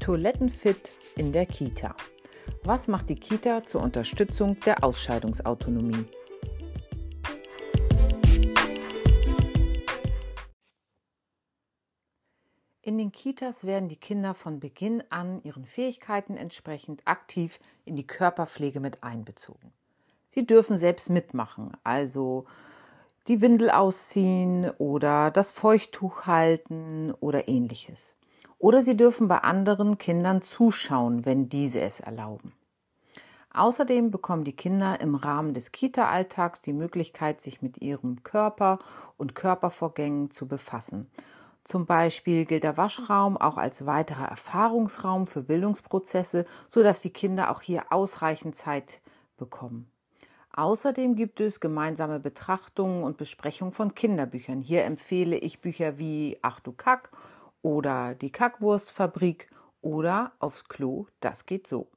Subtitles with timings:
[0.00, 1.94] Toilettenfit in der Kita.
[2.64, 6.06] Was macht die Kita zur Unterstützung der Ausscheidungsautonomie?
[12.80, 18.06] In den Kitas werden die Kinder von Beginn an ihren Fähigkeiten entsprechend aktiv in die
[18.06, 19.70] Körperpflege mit einbezogen.
[20.28, 22.46] Sie dürfen selbst mitmachen, also
[23.28, 28.16] die Windel ausziehen oder das Feuchttuch halten oder ähnliches.
[28.60, 32.52] Oder sie dürfen bei anderen Kindern zuschauen, wenn diese es erlauben.
[33.54, 38.78] Außerdem bekommen die Kinder im Rahmen des Kita-Alltags die Möglichkeit, sich mit ihrem Körper
[39.16, 41.10] und Körpervorgängen zu befassen.
[41.64, 47.62] Zum Beispiel gilt der Waschraum auch als weiterer Erfahrungsraum für Bildungsprozesse, sodass die Kinder auch
[47.62, 49.00] hier ausreichend Zeit
[49.38, 49.90] bekommen.
[50.52, 54.60] Außerdem gibt es gemeinsame Betrachtungen und Besprechungen von Kinderbüchern.
[54.60, 57.10] Hier empfehle ich Bücher wie Ach du Kack
[57.62, 59.50] oder Die Kackwurstfabrik
[59.82, 61.88] oder Aufs Klo, das geht so.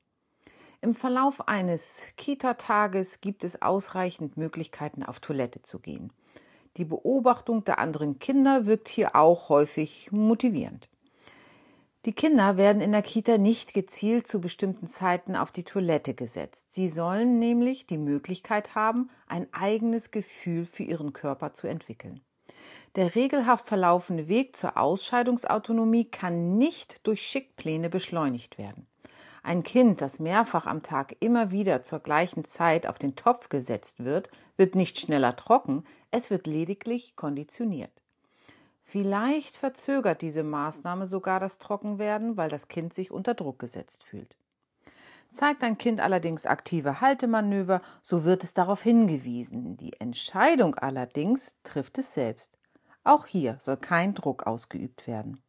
[0.81, 6.11] Im Verlauf eines Kita-Tages gibt es ausreichend Möglichkeiten, auf Toilette zu gehen.
[6.75, 10.89] Die Beobachtung der anderen Kinder wirkt hier auch häufig motivierend.
[12.05, 16.65] Die Kinder werden in der Kita nicht gezielt zu bestimmten Zeiten auf die Toilette gesetzt.
[16.73, 22.19] Sie sollen nämlich die Möglichkeit haben, ein eigenes Gefühl für ihren Körper zu entwickeln.
[22.95, 28.85] Der regelhaft verlaufende Weg zur Ausscheidungsautonomie kann nicht durch Schickpläne beschleunigt werden.
[29.41, 34.03] Ein Kind, das mehrfach am Tag immer wieder zur gleichen Zeit auf den Topf gesetzt
[34.03, 37.91] wird, wird nicht schneller trocken, es wird lediglich konditioniert.
[38.83, 44.35] Vielleicht verzögert diese Maßnahme sogar das Trockenwerden, weil das Kind sich unter Druck gesetzt fühlt.
[45.31, 49.77] Zeigt ein Kind allerdings aktive Haltemanöver, so wird es darauf hingewiesen.
[49.77, 52.55] Die Entscheidung allerdings trifft es selbst.
[53.03, 55.41] Auch hier soll kein Druck ausgeübt werden.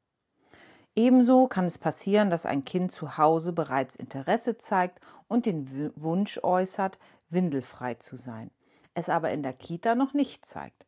[0.96, 6.38] Ebenso kann es passieren, dass ein Kind zu Hause bereits Interesse zeigt und den Wunsch
[6.42, 6.98] äußert,
[7.30, 8.50] windelfrei zu sein,
[8.94, 10.86] es aber in der Kita noch nicht zeigt.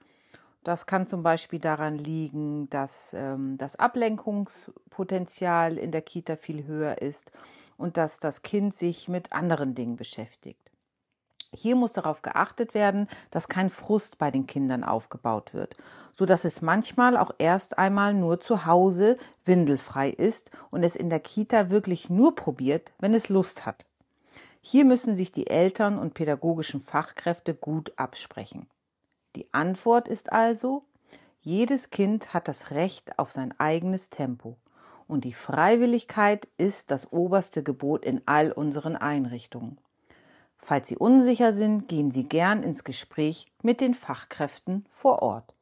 [0.63, 7.01] Das kann zum Beispiel daran liegen, dass ähm, das Ablenkungspotenzial in der Kita viel höher
[7.01, 7.31] ist
[7.77, 10.66] und dass das Kind sich mit anderen Dingen beschäftigt.
[11.57, 15.75] Hier muss darauf geachtet werden, dass kein Frust bei den Kindern aufgebaut wird,
[16.13, 21.11] so dass es manchmal auch erst einmal nur zu Hause windelfrei ist und es in
[21.11, 23.87] der Kita wirklich nur probiert, wenn es Lust hat.
[24.61, 28.67] Hier müssen sich die Eltern und pädagogischen Fachkräfte gut absprechen.
[29.37, 30.83] Die Antwort ist also,
[31.41, 34.57] jedes Kind hat das Recht auf sein eigenes Tempo.
[35.07, 39.79] Und die Freiwilligkeit ist das oberste Gebot in all unseren Einrichtungen.
[40.59, 45.55] Falls Sie unsicher sind, gehen Sie gern ins Gespräch mit den Fachkräften vor Ort.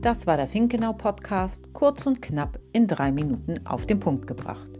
[0.00, 4.78] Das war der Finkenau Podcast, kurz und knapp in drei Minuten auf den Punkt gebracht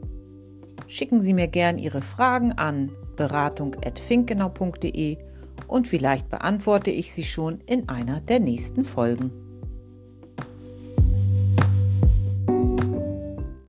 [0.89, 5.19] schicken Sie mir gern Ihre Fragen an beratung.finkgenau.de
[5.67, 9.48] und vielleicht beantworte ich sie schon in einer der nächsten Folgen.